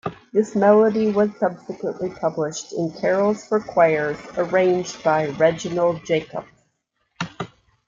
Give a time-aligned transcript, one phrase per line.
[0.33, 6.43] This melody was subsequently published in Carols for Choirs, arranged by Reginald Jacques.